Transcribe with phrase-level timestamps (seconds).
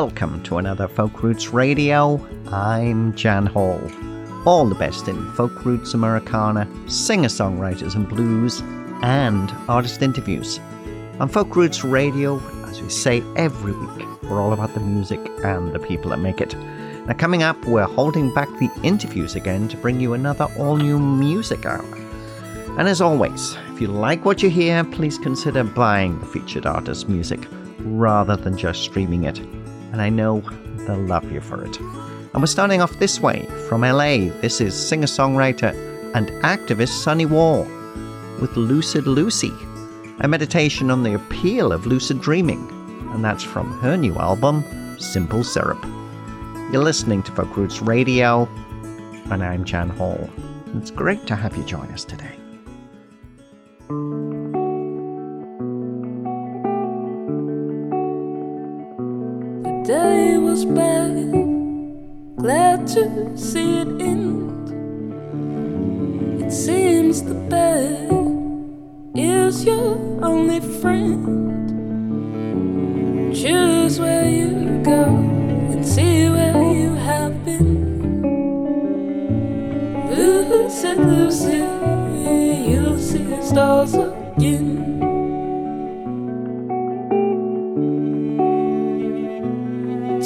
[0.00, 2.24] Welcome to another Folk Roots Radio.
[2.52, 3.82] I'm Jan Hall.
[4.46, 8.60] All the best in folk roots Americana, singer songwriters and blues,
[9.02, 10.60] and artist interviews.
[11.18, 15.72] On Folk Roots Radio, as we say every week, we're all about the music and
[15.72, 16.54] the people that make it.
[16.54, 21.00] Now, coming up, we're holding back the interviews again to bring you another all new
[21.00, 21.84] music hour.
[22.78, 27.08] And as always, if you like what you hear, please consider buying the featured artist's
[27.08, 27.40] music
[27.80, 29.40] rather than just streaming it.
[29.92, 30.40] And I know
[30.86, 31.78] they'll love you for it.
[31.78, 34.30] And we're starting off this way from LA.
[34.40, 35.74] This is singer songwriter
[36.14, 37.64] and activist Sunny War
[38.40, 39.52] with Lucid Lucy,
[40.20, 42.68] a meditation on the appeal of lucid dreaming.
[43.12, 44.64] And that's from her new album,
[44.98, 45.82] Simple Syrup.
[46.70, 48.46] You're listening to Folk Roots Radio,
[49.30, 50.28] and I'm Jan Hall.
[50.76, 52.36] It's great to have you join us today.
[59.88, 61.16] Day was bad,
[62.36, 64.68] glad to see it end.
[66.42, 68.12] It seems the bed
[69.16, 71.70] is your only friend.
[73.34, 75.04] Choose where you go
[75.72, 78.20] and see where you have been.
[80.10, 81.64] Lucy, Lucy,
[82.70, 85.07] you'll see stars again.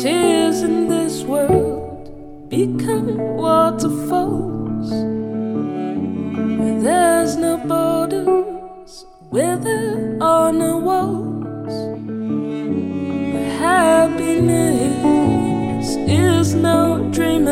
[0.03, 4.91] Tears in this world become waterfalls.
[6.59, 9.07] Where there's no borders,
[9.59, 11.75] there are no walls.
[13.33, 15.07] Where happiness
[16.11, 17.45] is no dream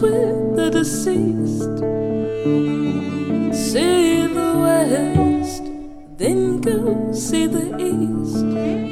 [0.00, 1.78] with the deceased.
[3.52, 5.64] See the west,
[6.16, 8.89] then go see the east.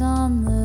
[0.00, 0.57] on the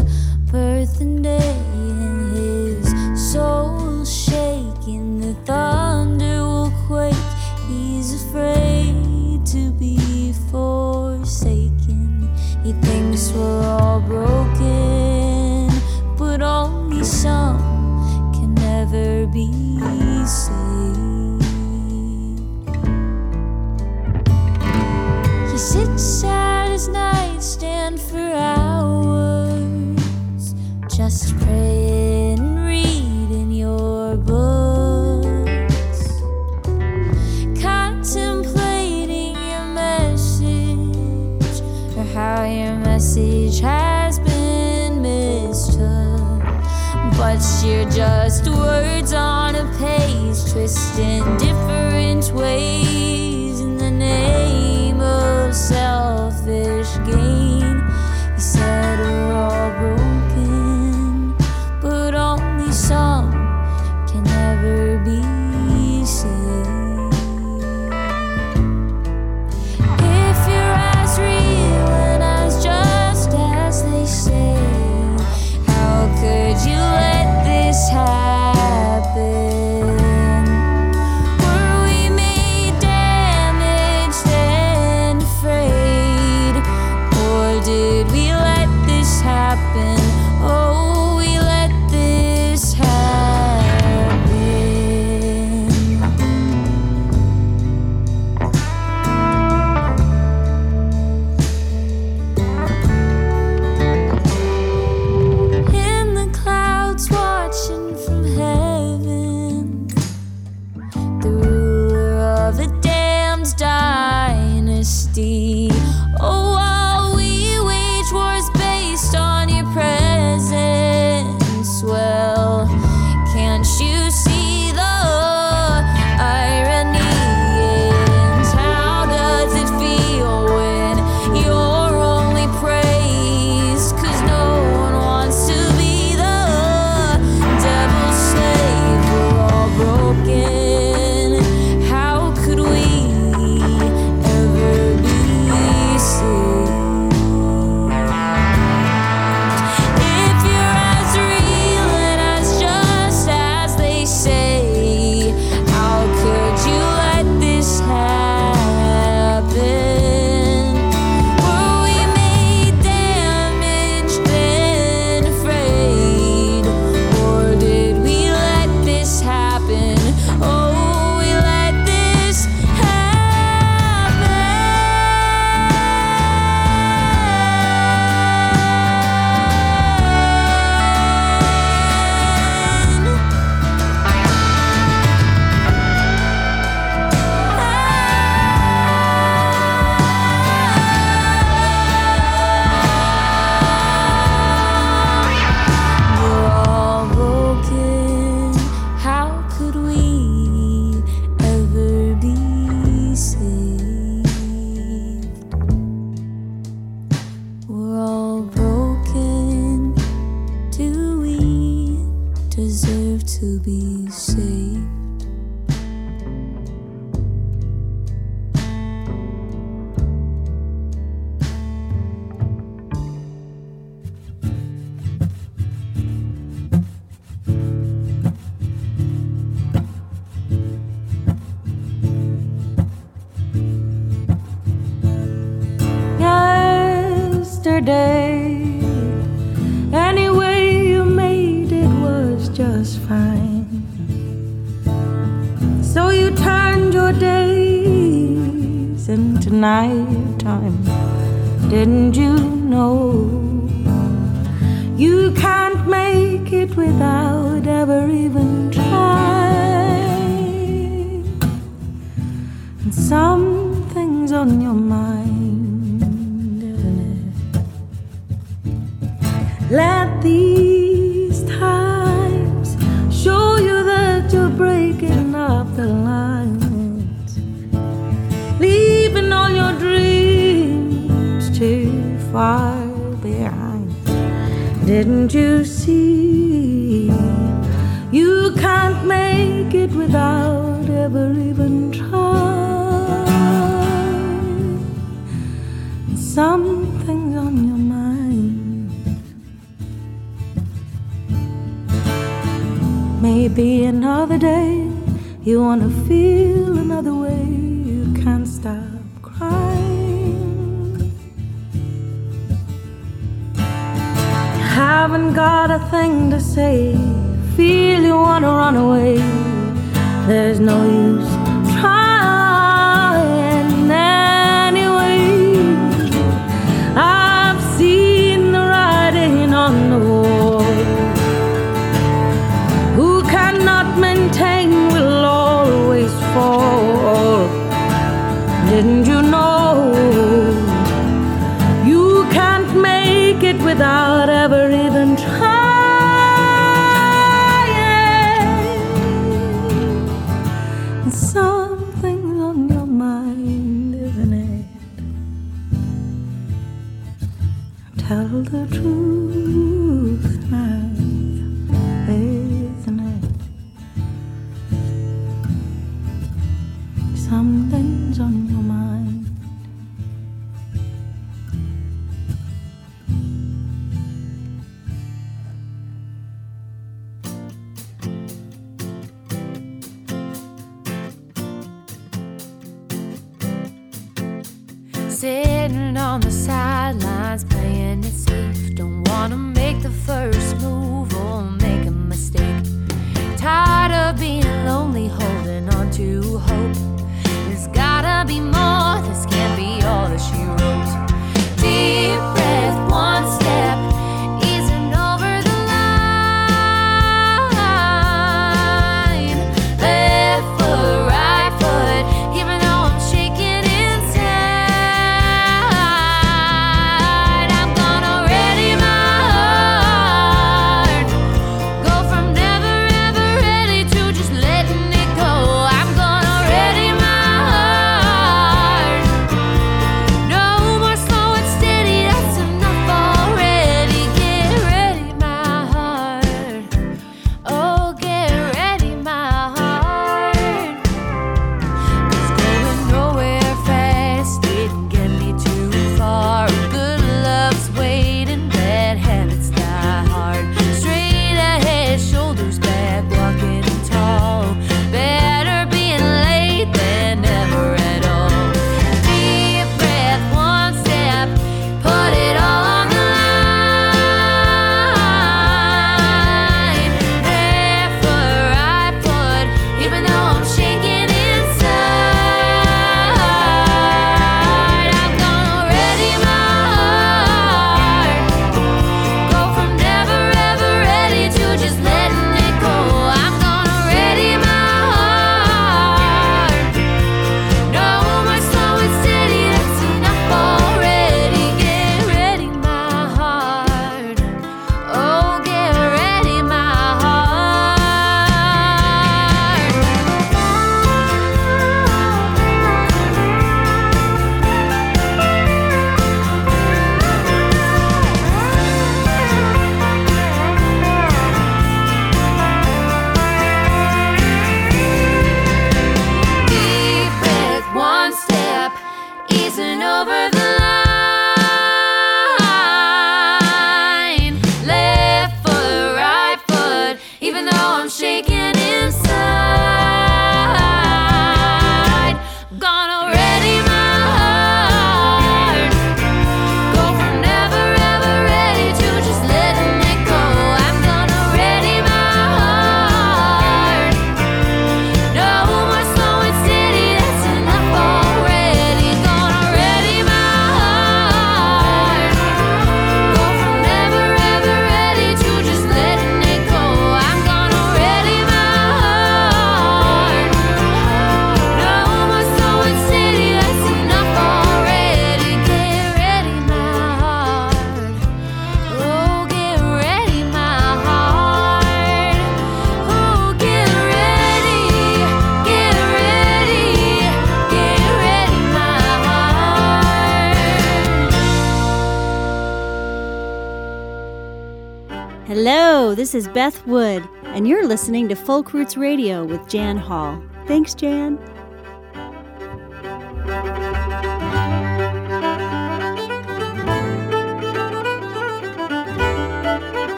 [586.14, 590.22] This is Beth Wood, and you're listening to Folk Roots Radio with Jan Hall.
[590.46, 591.18] Thanks, Jan.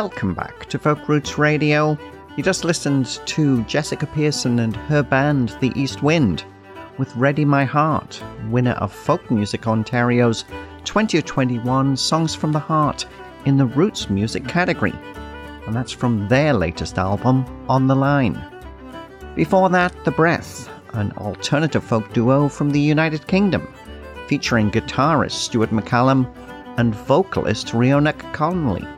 [0.00, 1.98] Welcome back to Folk Roots Radio.
[2.34, 6.42] You just listened to Jessica Pearson and her band, The East Wind,
[6.96, 10.46] with Ready My Heart, winner of Folk Music Ontario's
[10.84, 13.04] 2021 Songs from the Heart
[13.44, 14.94] in the Roots Music category.
[15.66, 18.42] And that's from their latest album, On the Line.
[19.36, 23.68] Before that, The Breath, an alternative folk duo from the United Kingdom,
[24.28, 26.26] featuring guitarist Stuart McCallum
[26.78, 28.88] and vocalist Ríoghnach Connolly,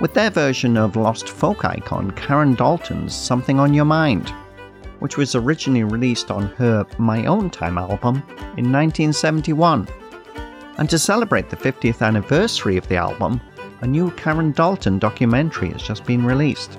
[0.00, 4.30] with their version of lost folk icon Karen Dalton's Something on Your Mind,
[5.00, 8.16] which was originally released on her My Own Time album
[8.56, 9.86] in 1971.
[10.78, 13.40] And to celebrate the 50th anniversary of the album,
[13.82, 16.78] a new Karen Dalton documentary has just been released.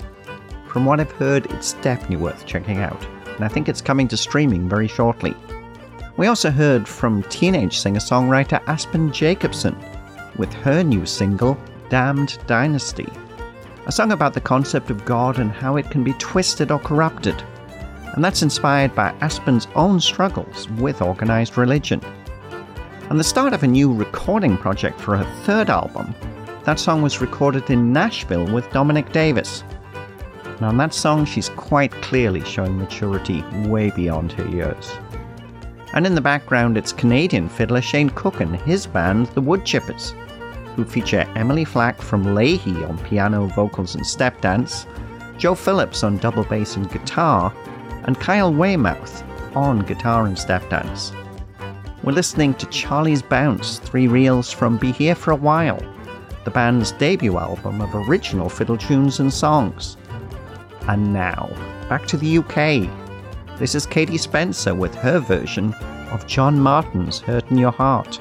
[0.66, 3.04] From what I've heard, it's definitely worth checking out,
[3.36, 5.36] and I think it's coming to streaming very shortly.
[6.16, 9.76] We also heard from teenage singer songwriter Aspen Jacobson
[10.36, 11.56] with her new single,
[11.92, 13.06] Damned Dynasty,
[13.84, 17.34] a song about the concept of God and how it can be twisted or corrupted.
[18.14, 22.00] And that's inspired by Aspen's own struggles with organized religion.
[23.10, 26.14] And the start of a new recording project for her third album,
[26.64, 29.62] that song was recorded in Nashville with Dominic Davis.
[30.62, 34.90] Now, on that song, she's quite clearly showing maturity way beyond her years.
[35.92, 40.14] And in the background, it's Canadian fiddler Shane Cook and his band, the Woodchippers,
[40.74, 44.86] who feature Emily Flack from Leahy on piano, vocals, and step dance,
[45.38, 47.54] Joe Phillips on double bass and guitar,
[48.04, 49.22] and Kyle Weymouth
[49.54, 51.12] on guitar and step dance.
[52.02, 55.80] We're listening to Charlie's Bounce, three reels from Be Here for a While,
[56.44, 59.96] the band's debut album of original fiddle tunes and songs.
[60.88, 61.48] And now,
[61.88, 62.90] back to the UK.
[63.58, 65.74] This is Katie Spencer with her version
[66.10, 68.20] of John Martyn's Hurt in Your Heart,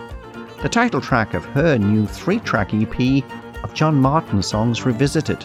[0.61, 3.23] the title track of her new three track EP
[3.63, 5.43] of John Martyn songs revisited.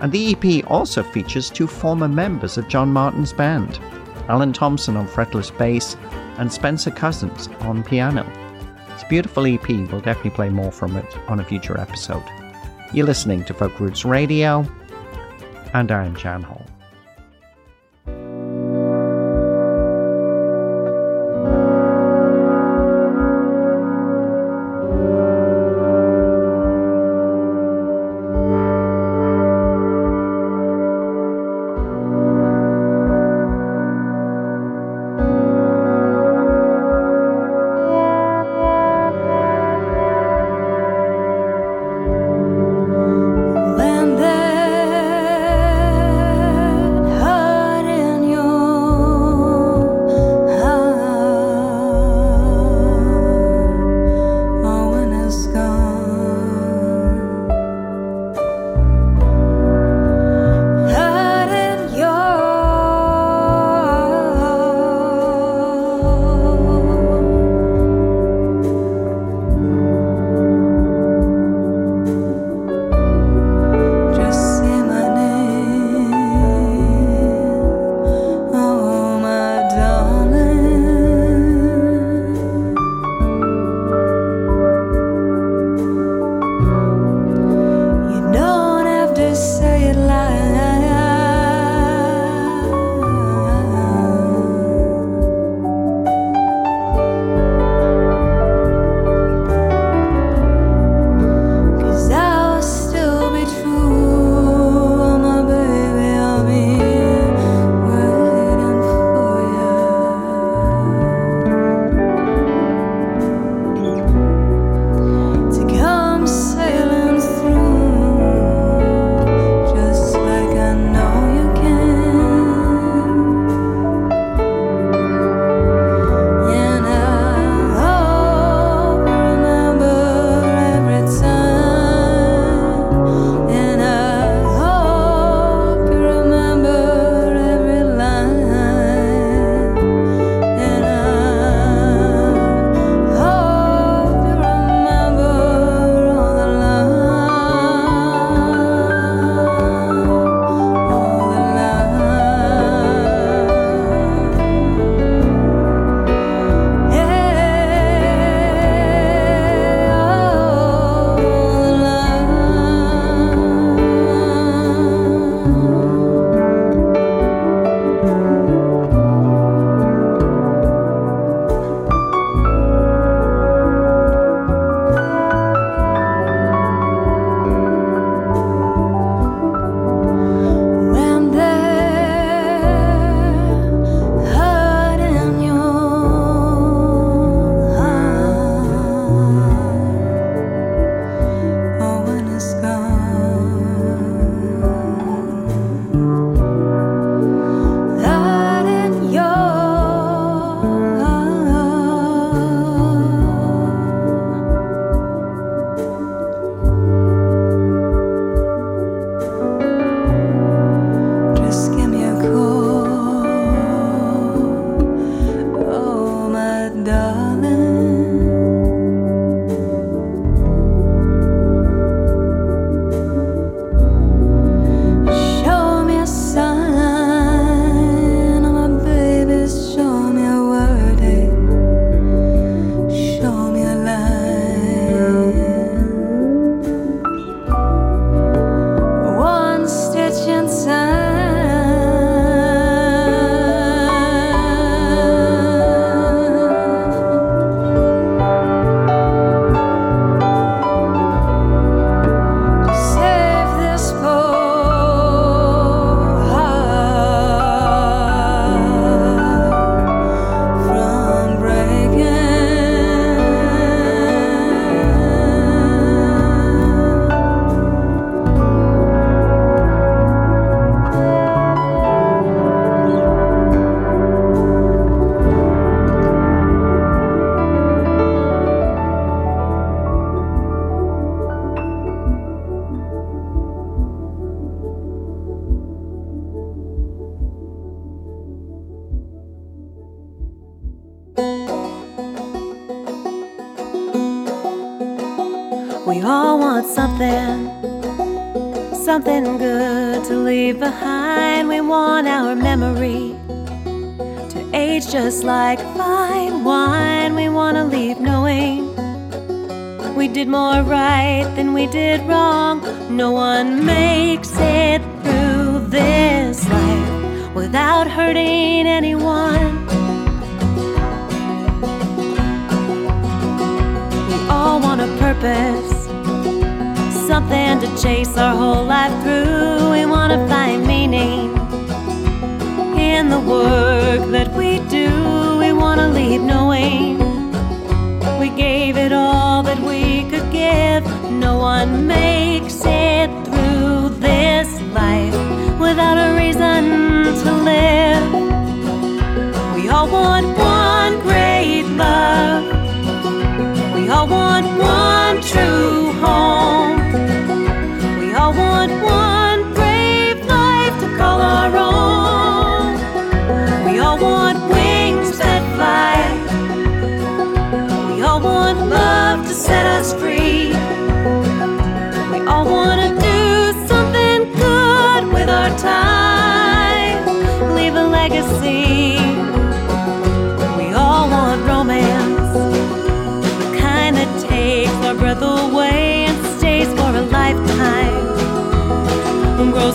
[0.00, 3.80] And the EP also features two former members of John Martyn's band,
[4.28, 5.96] Alan Thomson on fretless bass
[6.38, 8.24] and Spencer Cozens on piano.
[8.90, 12.22] It's a beautiful EP, we'll definitely play more from it on a future episode.
[12.92, 14.64] You're listening to Folk Roots Radio,
[15.74, 16.67] and I'm Jan Hall.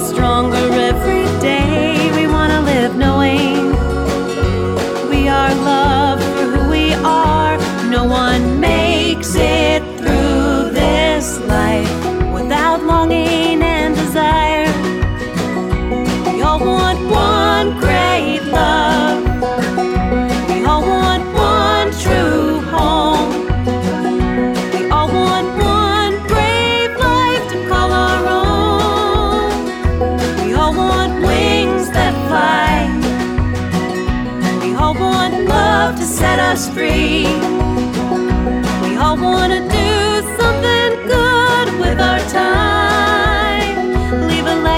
[0.04, 0.58] Stronger
[0.92, 2.12] every day.
[2.16, 3.72] We want to live knowing
[5.10, 7.58] we are loved for who we are.
[7.89, 12.03] No one makes it through this life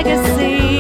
[0.06, 0.75] legacy.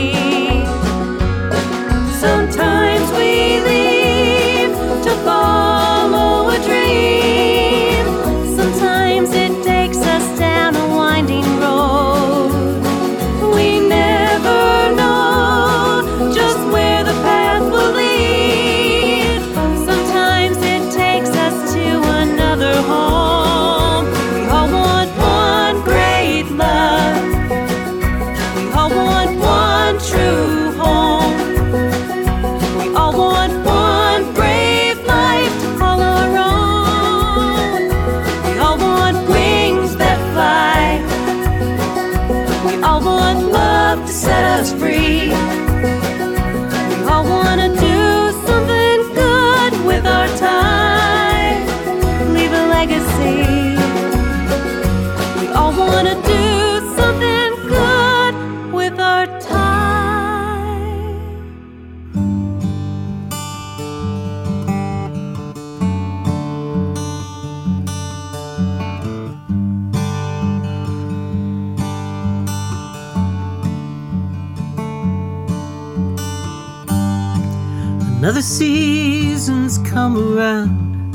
[78.58, 81.12] Season's come around,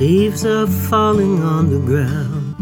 [0.00, 2.56] leaves are falling on the ground.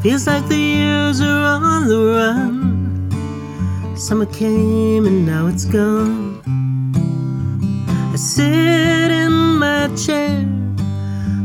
[0.00, 3.96] Feels like the years are on the run.
[3.96, 6.40] Summer came and now it's gone.
[8.12, 10.42] I sit in my chair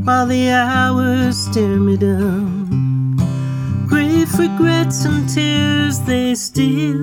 [0.04, 3.18] while the hours stare me down.
[3.88, 7.02] Grief, regrets, and tears they steal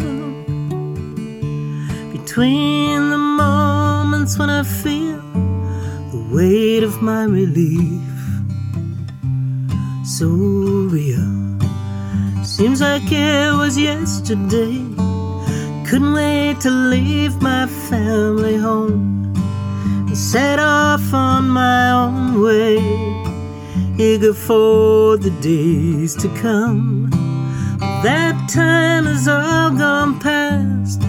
[2.12, 3.25] between the
[4.26, 5.20] moments when I feel
[6.10, 8.02] the weight of my relief.
[10.04, 11.32] So real.
[12.44, 14.84] Seems like it was yesterday.
[15.86, 19.34] Couldn't wait to leave my family home
[20.08, 22.78] and set off on my own way.
[23.98, 27.10] Eager for the days to come.
[28.02, 31.05] That time has all gone past.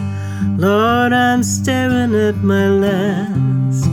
[0.58, 3.92] Lord, I'm staring at my last.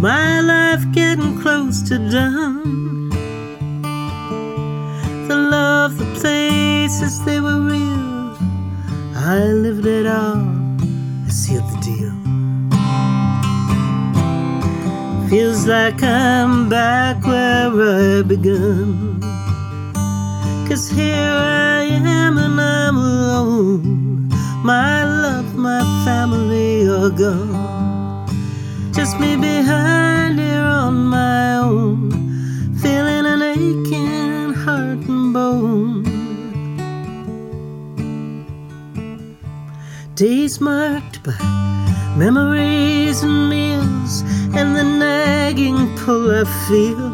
[0.00, 3.10] My life getting close to done.
[5.28, 8.34] The love, the places, they were real.
[9.14, 10.40] I lived it all.
[11.26, 12.16] I sealed the deal.
[15.28, 19.20] Feels like I'm back where I begun.
[20.66, 24.30] Cause here I am and I'm alone.
[24.64, 25.19] My
[27.12, 28.26] gone.
[28.92, 32.10] Just me behind here on my own.
[32.82, 36.04] Feeling an aching heart and bone.
[40.14, 41.38] Days marked by
[42.16, 44.22] memories and meals
[44.54, 47.06] and the nagging pull I feel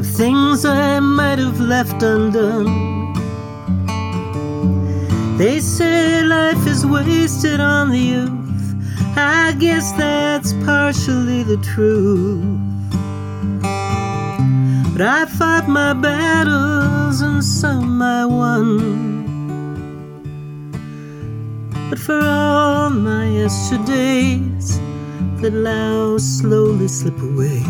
[0.00, 2.87] of things I might have left undone.
[5.38, 8.74] They say life is wasted on the youth.
[9.16, 12.42] I guess that's partially the truth.
[14.92, 18.98] But I fought my battles and some I won.
[21.88, 24.80] But for all my yesterdays
[25.40, 27.62] that now slowly slip away,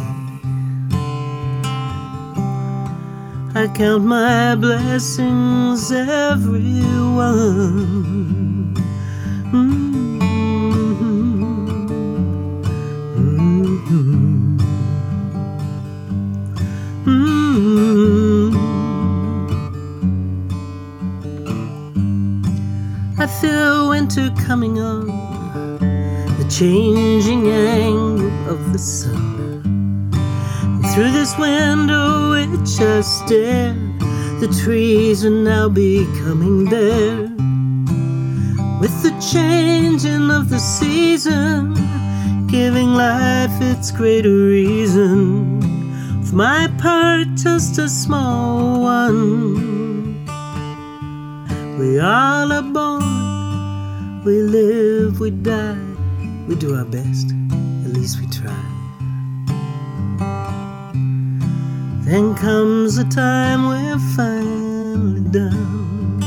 [3.58, 6.80] I count my blessings, every
[7.16, 8.72] one.
[9.50, 10.20] Mhm.
[13.16, 14.58] Mhm.
[17.04, 18.54] Mhm.
[23.18, 25.06] I feel winter coming on,
[26.38, 29.62] the changing angle of the sun.
[30.62, 32.17] And through this window
[32.50, 33.74] I stare,
[34.40, 37.28] the trees are now becoming bare.
[38.80, 41.74] With the changing of the season,
[42.46, 45.60] giving life its greater reason.
[46.24, 50.24] For my part, just a small one.
[51.78, 55.78] We all are born, we live, we die,
[56.46, 57.30] we do our best,
[57.84, 58.77] at least we try.
[62.08, 66.18] Then comes the time we're finally done.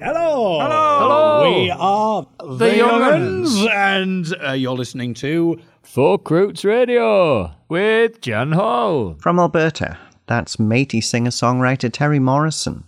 [0.00, 0.58] Hello.
[0.60, 1.52] Hello.
[1.54, 3.66] We are the, The Young'uns, Young'uns.
[3.70, 9.14] and uh, you're listening to Folk Roots Radio with Jan Hall.
[9.20, 9.98] From Alberta,
[10.30, 12.84] that's Métis singer songwriter Terry Morrison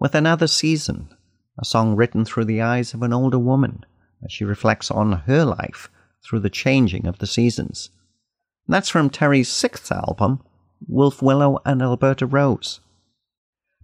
[0.00, 1.08] with Another Season,
[1.56, 3.86] a song written through the eyes of an older woman
[4.24, 5.88] as she reflects on her life
[6.24, 7.90] through the changing of the seasons.
[8.66, 10.42] And that's from Terry's sixth album,
[10.88, 12.80] Wolf Willow and Alberta Rose.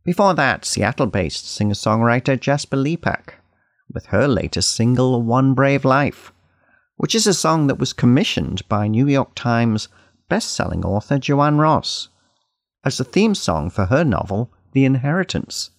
[0.03, 3.35] Before that, Seattle based singer songwriter Jaspar Lepak
[3.89, 6.33] with her latest single, One Brave Life,
[6.97, 9.87] which is a song that was commissioned by New York Times
[10.29, 12.09] best-selling author JoAnn Ross
[12.87, 15.71] as the theme song for her novel, The Inheritance.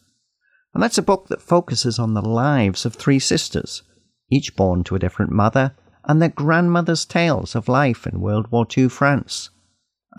[0.74, 3.82] And that's a book that focuses on the lives of three sisters,
[4.30, 8.68] each born to a different mother, and their grandmother's tales of life in World War
[8.78, 9.52] II France,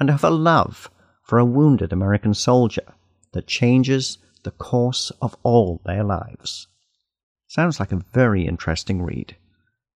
[0.00, 0.90] and of a love
[1.22, 2.94] for a wounded American soldier
[3.32, 6.68] that changes the course of all their lives.
[7.48, 9.36] Sounds like a very interesting read.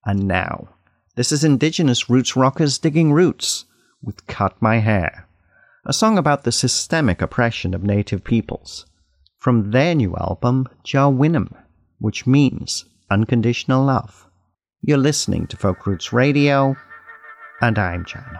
[0.04, 0.68] And now,
[1.16, 3.64] this is Indigenous Roots Rockers Digging Roots
[4.02, 5.26] with Cut My Hair,
[5.84, 8.86] a song about the systemic oppression of Native peoples,
[9.38, 11.52] from their new album, Zhawenim,
[11.98, 14.28] which means unconditional love.
[14.80, 16.76] You're listening to Folk Roots Radio,
[17.60, 18.38] and I'm Jan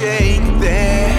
[0.00, 1.09] trying to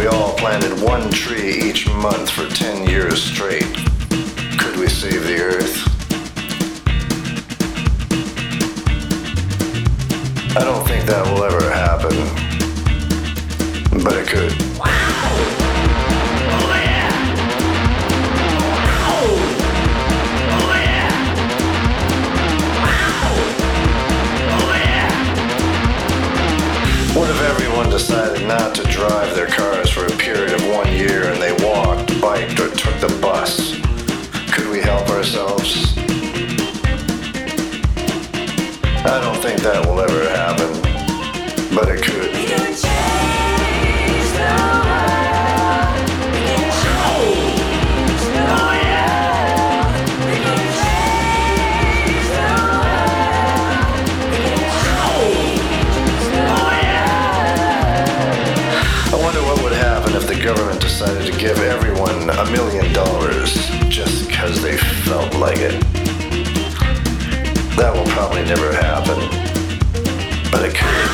[0.00, 3.66] we all planted one tree each month for 10 years straight.
[4.58, 5.76] Could we save the earth?
[10.56, 12.16] I don't think that will ever happen
[14.02, 15.59] but it could.
[27.20, 31.30] What if everyone decided not to drive their cars for a period of one year
[31.30, 33.78] and they walked, biked, or took the bus?
[34.54, 35.98] Could we help ourselves?
[39.04, 42.89] I don't think that will ever happen, but it could.
[61.00, 63.54] Decided to give everyone a million dollars
[63.88, 65.80] just because they felt like it.
[67.80, 69.16] That will probably never happen,
[70.52, 71.08] but it could.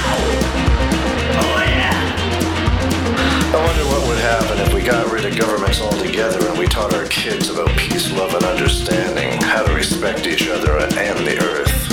[3.54, 6.92] I wonder what would happen if we got rid of governments altogether and we taught
[6.92, 11.88] our kids about peace, love, and understanding, how to respect each other and the earth.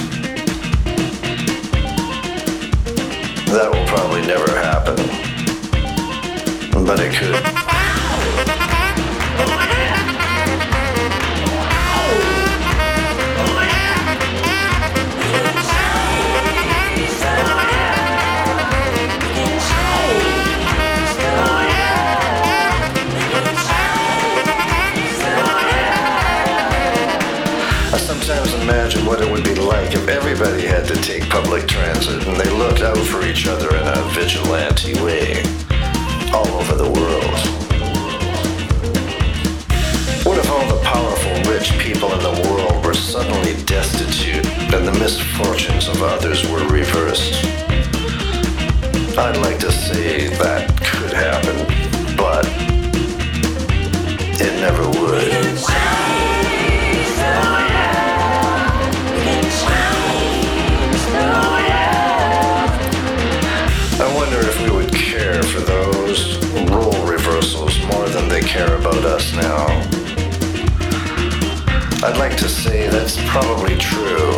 [3.53, 4.95] That will probably never happen,
[6.87, 7.62] but it could.
[29.03, 32.49] Imagine what it would be like if everybody had to take public transit and they
[32.57, 35.41] looked out for each other in a vigilante way
[36.33, 37.39] all over the world.
[40.25, 44.97] What if all the powerful, rich people in the world were suddenly destitute and the
[44.99, 47.43] misfortunes of others were reversed?
[49.17, 51.55] I'd like to say that could happen,
[52.17, 52.45] but
[54.41, 55.42] it never would.
[68.53, 69.65] Care about us now.
[72.05, 74.37] I'd like to say that's probably true.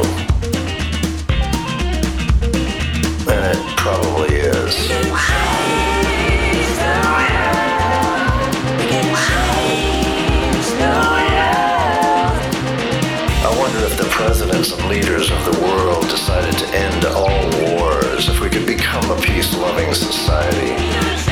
[3.27, 4.89] And it probably is.
[13.43, 18.29] I wonder if the presidents and leaders of the world decided to end all wars,
[18.29, 21.24] if we could become a peace-loving society.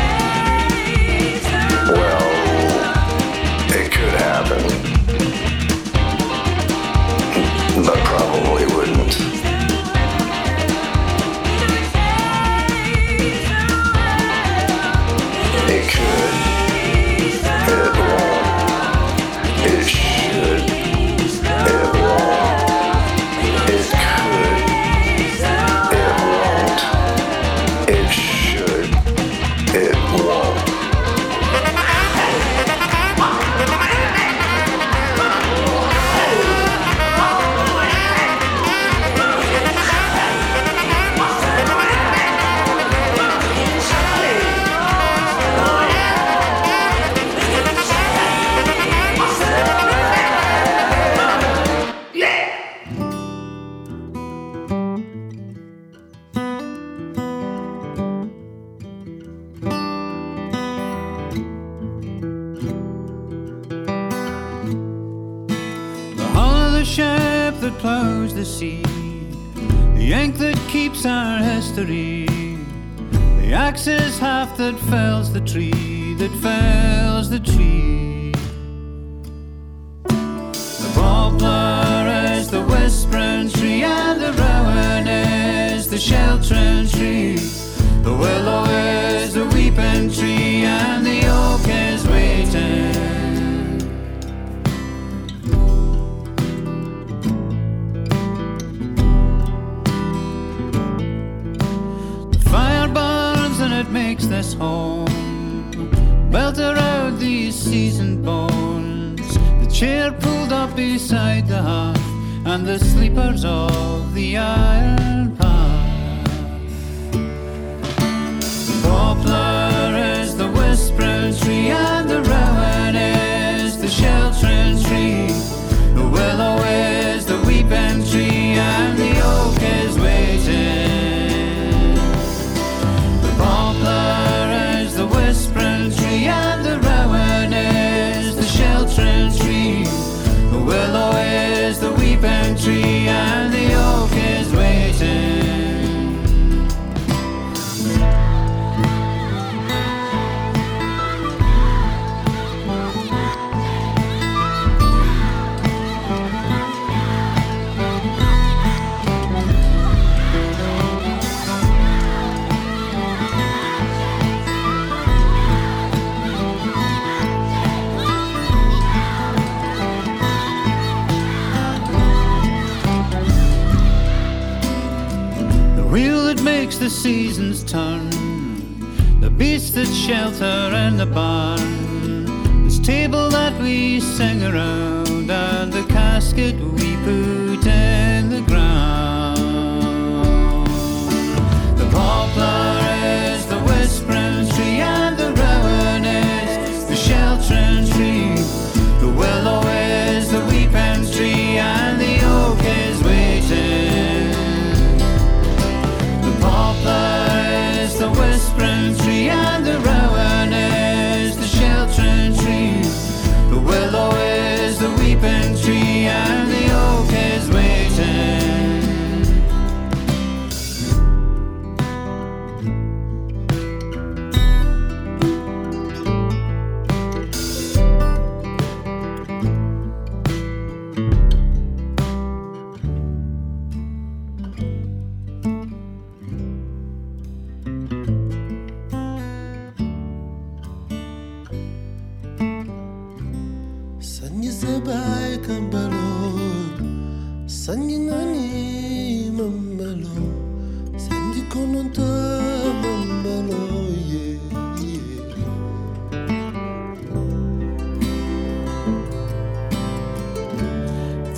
[177.44, 179.20] seasons turn.
[179.20, 185.84] The beast that shelter in the barn, this table that we sing around, and the
[185.84, 187.23] casket we put.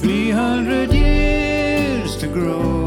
[0.05, 2.84] 300 years to grow.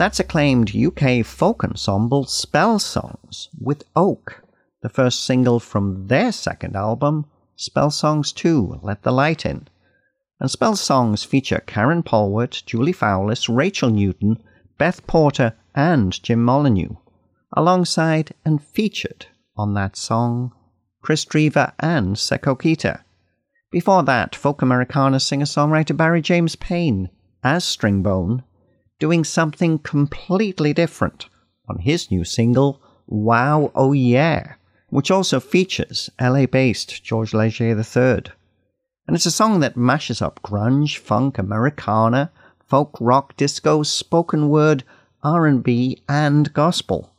[0.00, 4.42] That's acclaimed UK folk ensemble Spell Songs with Oak,
[4.80, 9.68] the first single from their second album, Spell Songs 2 Let the Light In.
[10.40, 14.42] And Spell Songs feature Karine Polwart, Julie Fowlis, Rachel Newton,
[14.78, 16.96] Beth Porter, and Jim Molyneux,
[17.52, 20.54] alongside and featured on that song,
[21.02, 23.02] Kris Drever and Seckou Keita.
[23.70, 27.10] Before that, folk Americana singer songwriter Barry James Payne
[27.44, 28.44] as Stringbone
[29.00, 31.28] doing something completely different
[31.68, 34.54] on his new single, Wow Oh Yeah,
[34.90, 38.32] which also features LA based George Leger III.
[39.06, 42.30] And it's a song that mashes up grunge, funk, Americana,
[42.68, 44.84] folk rock, disco, spoken word,
[45.24, 47.12] R&B and gospel.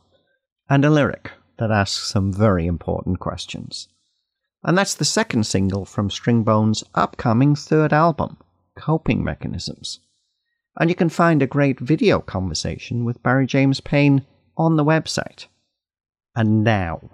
[0.69, 3.89] And a lyric that asks some very important questions.
[4.63, 8.37] And that's the second single from Stringbone's upcoming third album,
[8.77, 9.99] Coping Mechanisms.
[10.79, 14.25] And you can find a great video conversation with Barry James Payne
[14.57, 15.47] on the website.
[16.35, 17.09] And now,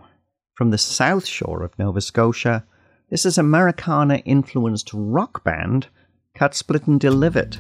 [0.53, 2.65] from the south shore of Nova Scotia,
[3.09, 5.87] this is Americana influenced rock band
[6.35, 7.57] Cut Split and Delivered,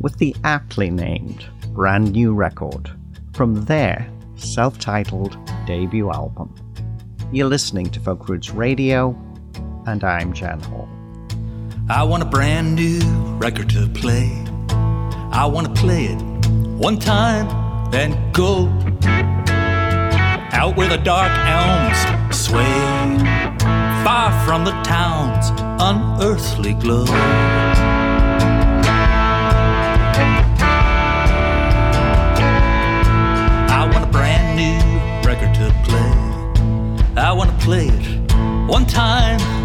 [0.00, 2.90] with the aptly named brand new record
[3.32, 5.36] from their self titled
[5.66, 6.54] debut album.
[7.32, 9.16] You're listening to Folk Roots Radio,
[9.86, 10.88] and I'm Jan Hall.
[11.88, 13.00] I want a brand new
[13.38, 14.44] record to play.
[15.36, 16.18] I want to play it
[16.78, 17.46] one time,
[17.90, 18.68] then go
[20.50, 21.98] out where the dark elms
[22.34, 22.64] sway,
[24.02, 27.04] far from the town's unearthly glow.
[33.68, 37.22] I want a brand new record to play.
[37.22, 38.32] I want to play it
[38.70, 39.55] one time.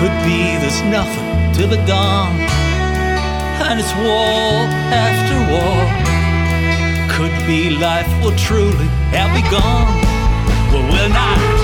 [0.00, 2.34] Could be there's nothing till the dawn,
[3.68, 4.64] and it's war
[4.96, 5.76] after war.
[7.14, 9.86] Could be life will truly have begun,
[10.72, 11.59] but we're not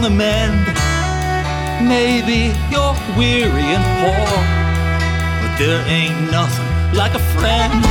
[0.00, 0.66] on the mend,
[1.86, 4.32] maybe you're weary and poor,
[5.42, 7.84] but there ain't nothing like a friend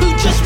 [0.00, 0.44] who just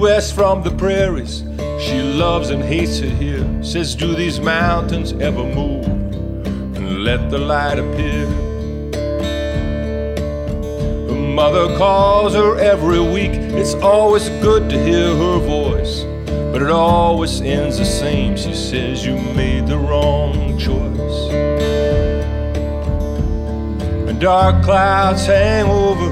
[0.00, 1.44] Suzanne moved west from the prairies.
[1.78, 3.46] She loves and hates it here.
[3.62, 5.86] Says, Do these mountains ever move?
[6.76, 8.26] And let the light appear.
[11.08, 13.32] Her mother calls her every week.
[13.58, 16.04] It's always good to hear her voice.
[16.52, 18.36] But it always ends the same.
[18.36, 21.30] She says, You made the wrong choice.
[24.08, 26.10] And dark clouds hang over.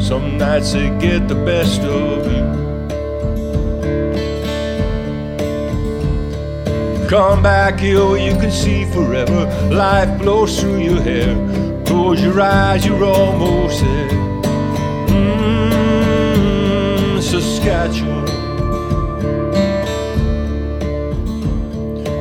[0.00, 2.27] Some nights they get the best of
[7.08, 9.46] Come back here you can see forever.
[9.72, 11.34] Life blows through your hair.
[11.86, 14.10] Close your eyes, you're almost there.
[15.08, 18.26] Mmm, Saskatchewan.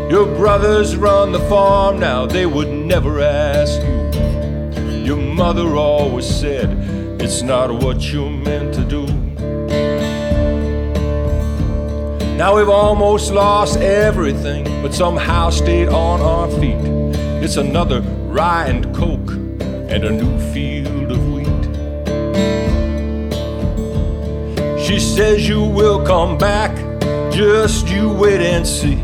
[0.09, 5.03] Your brothers run the farm now, they would never ask you.
[5.03, 6.69] Your mother always said,
[7.21, 9.05] It's not what you're meant to do.
[12.38, 16.79] Now we've almost lost everything, but somehow stayed on our feet.
[17.43, 17.99] It's another
[18.31, 19.31] rye and coke
[19.91, 21.63] and a new field of wheat.
[24.81, 26.71] She says you will come back,
[27.33, 28.97] just you wait and see.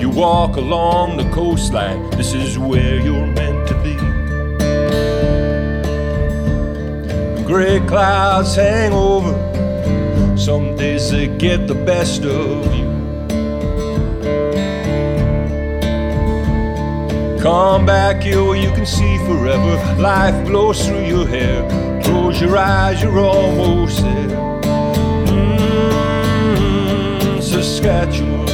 [0.00, 3.94] You walk along the coastline, this is where you're meant to be.
[7.44, 9.32] Gray clouds hang over,
[10.36, 12.93] some days they get the best of you.
[17.44, 19.76] Come back here where you can see forever.
[20.00, 21.60] Life blows through your hair.
[22.02, 24.62] Close your eyes, you're almost there.
[26.46, 28.46] Mm, Saskatchewan.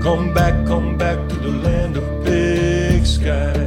[0.00, 3.58] Come back, come back to the land of big skies.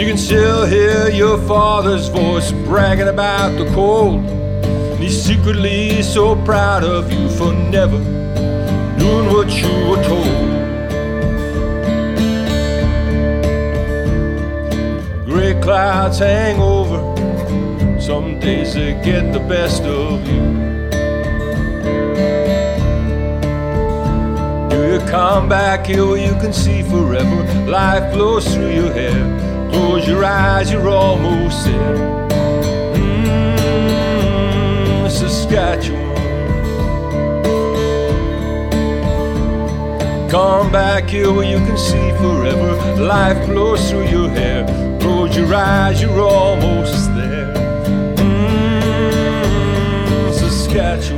[0.00, 4.27] You can still hear your father's voice bragging about the cold.
[5.08, 7.98] Secretly so proud of you for never
[8.98, 10.26] doing what you were told.
[15.26, 17.00] Gray clouds hang over,
[18.00, 20.42] some days they get the best of you.
[24.68, 27.44] Do you come back here where you can see forever?
[27.66, 29.70] Life flows through your hair.
[29.70, 32.17] Close your eyes, you're almost there.
[35.48, 36.14] Saskatchewan.
[40.28, 42.74] Come back here where you can see forever.
[43.00, 44.66] Life flows through your hair.
[45.00, 47.54] Close your eyes, you're almost there.
[48.16, 49.32] Mmm,
[50.34, 51.17] Saskatchewan.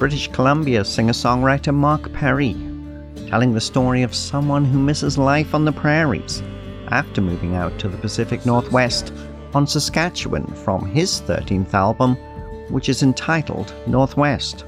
[0.00, 2.54] British Columbia singer songwriter Mark Perry,
[3.28, 6.42] telling the story of someone who misses life on the prairies
[6.88, 9.12] after moving out to the Pacific Northwest
[9.52, 12.16] on Saskatchewan from his 13th album,
[12.70, 14.64] which is entitled Northwest.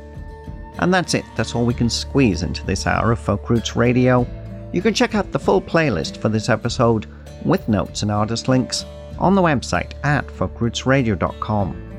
[0.81, 4.27] And that's it, that's all we can squeeze into this hour of Folk Roots Radio.
[4.75, 7.07] You can check out the full playlist for this episode
[7.43, 8.85] with notes and artist links
[9.19, 11.92] on the website at folkrootsradio.com.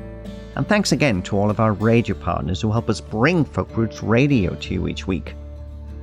[0.56, 4.02] And thanks again to all of our radio partners who help us bring Folk Roots
[4.02, 5.34] Radio to you each week.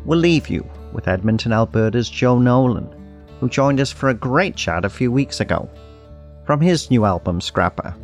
[0.05, 2.89] We'll leave you with Edmonton, Alberta's Joe Nolan,
[3.39, 5.69] who joined us for a great chat a few weeks ago
[6.45, 7.95] from his new album Scrapper.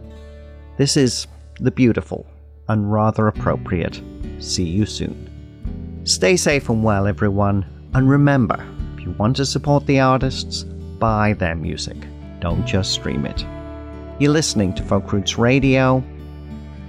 [0.78, 1.28] This is
[1.60, 2.26] the beautiful
[2.70, 4.02] and rather appropriate
[4.40, 6.02] See You Soon.
[6.06, 11.34] Stay safe and well, everyone, and remember if you want to support the artists, buy
[11.34, 11.98] their music,
[12.40, 13.46] don't just stream it.
[14.20, 16.04] You're listening to Folk Roots Radio,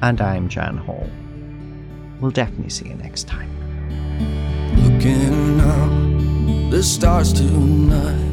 [0.03, 1.09] and I'm Jan Hall.
[2.21, 3.51] We'll definitely see you next time.
[4.77, 8.27] Looking up the stars tonight.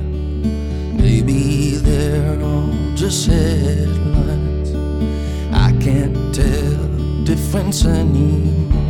[0.93, 4.74] Maybe they're all just headlights.
[5.53, 8.82] I can't tell difference anymore.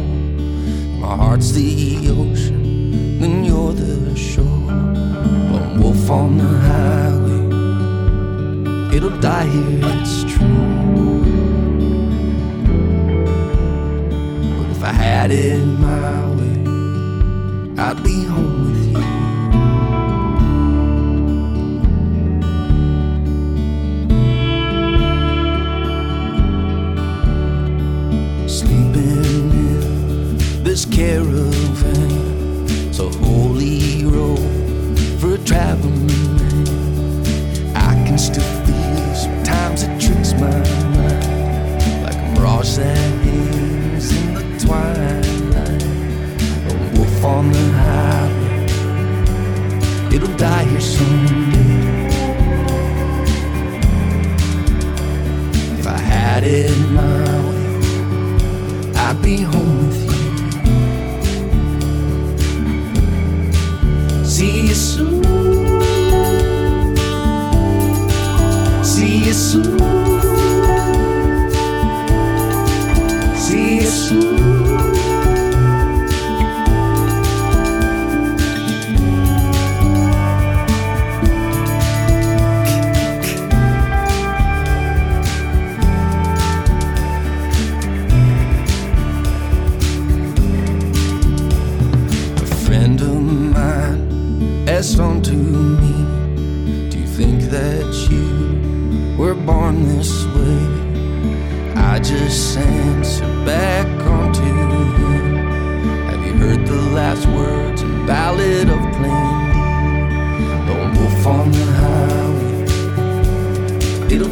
[0.99, 4.45] My heart's the ocean, then you're the shore.
[4.45, 7.45] Lone wolf on the highway,
[8.97, 10.74] it'll die here, it's true.
[14.85, 16.57] I had it my way,
[17.75, 19.01] I'd be home with you.
[28.47, 37.75] Sleeping in this caravan, it's a holy road for a traveling man.
[37.75, 40.59] I can still feel sometimes it tricks my
[40.93, 43.04] mind like a mirage that
[50.77, 51.44] It'll die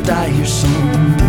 [0.04, 1.23] die here someday.